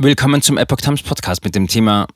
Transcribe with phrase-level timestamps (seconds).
[0.00, 2.06] Willkommen zum Epoch Times Podcast mit dem Thema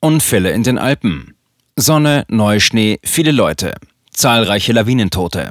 [0.00, 1.36] Unfälle in den Alpen.
[1.76, 3.76] Sonne, Neuschnee, viele Leute,
[4.10, 5.50] zahlreiche Lawinentote.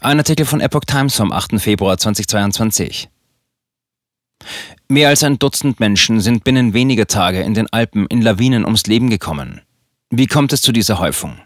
[0.00, 1.60] Ein Artikel von Epoch Times vom 8.
[1.60, 3.10] Februar 2022.
[4.88, 8.86] Mehr als ein Dutzend Menschen sind binnen weniger Tage in den Alpen in Lawinen ums
[8.86, 9.60] Leben gekommen.
[10.08, 11.38] Wie kommt es zu dieser Häufung?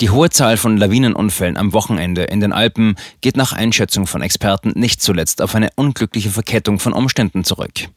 [0.00, 4.72] Die hohe Zahl von Lawinenunfällen am Wochenende in den Alpen geht nach Einschätzung von Experten
[4.74, 7.88] nicht zuletzt auf eine unglückliche Verkettung von Umständen zurück.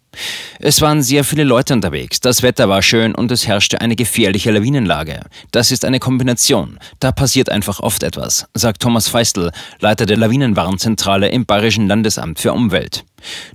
[0.59, 4.51] Es waren sehr viele Leute unterwegs, das Wetter war schön und es herrschte eine gefährliche
[4.51, 5.21] Lawinenlage.
[5.51, 6.77] Das ist eine Kombination.
[6.99, 12.53] Da passiert einfach oft etwas, sagt Thomas Feistel, Leiter der Lawinenwarnzentrale im Bayerischen Landesamt für
[12.53, 13.03] Umwelt.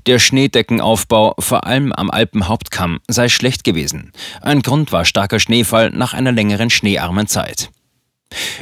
[0.07, 4.13] Der Schneedeckenaufbau, vor allem am Alpenhauptkamm, sei schlecht gewesen.
[4.43, 7.71] Ein Grund war starker Schneefall nach einer längeren schneearmen Zeit.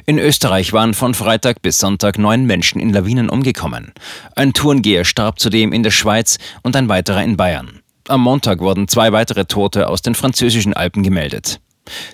[0.07, 3.93] In Österreich waren von Freitag bis Sonntag neun Menschen in Lawinen umgekommen.
[4.35, 7.81] Ein Tourengeher starb zudem in der Schweiz und ein weiterer in Bayern.
[8.09, 11.61] Am Montag wurden zwei weitere Tote aus den französischen Alpen gemeldet.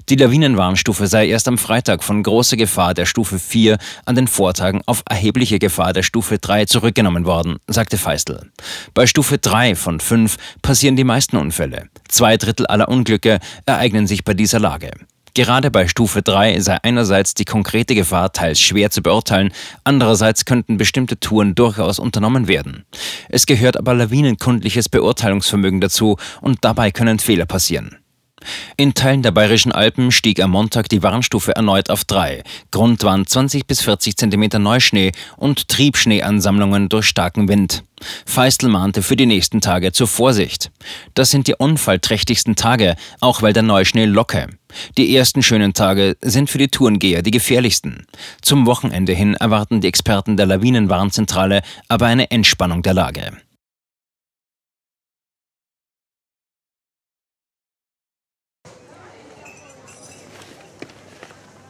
[0.08, 4.82] Die Lawinenwarnstufe sei erst am Freitag von großer Gefahr der Stufe 4 an den Vortagen
[4.86, 8.50] auf erhebliche Gefahr der Stufe 3 zurückgenommen worden, sagte Feistel.
[8.94, 11.88] Bei Stufe 3 von 5 passieren die meisten Unfälle.
[12.08, 14.90] Zwei Drittel aller Unglücke ereignen sich bei dieser Lage.
[15.36, 20.76] Gerade bei Stufe 3 sei einerseits die konkrete Gefahr teils schwer zu beurteilen, andererseits könnten
[20.76, 22.84] bestimmte Touren durchaus unternommen werden.
[23.28, 27.98] Es gehört aber lawinenkundliches Beurteilungsvermögen dazu und dabei können Fehler passieren.
[28.76, 32.42] In Teilen der Bayerischen Alpen stieg am Montag die Warnstufe erneut auf 3.
[32.70, 37.84] Grund waren 20 bis 40 cm Neuschnee und Triebschneeansammlungen durch starken Wind.
[38.26, 40.70] Feistel mahnte für die nächsten Tage zur Vorsicht.
[41.14, 44.48] Das sind die unfallträchtigsten Tage, auch weil der Neuschnee locke.
[44.96, 48.06] Die ersten schönen Tage sind für die Tourengeher die gefährlichsten.
[48.42, 53.32] Zum Wochenende hin erwarten die Experten der Lawinenwarnzentrale aber eine Entspannung der Lage.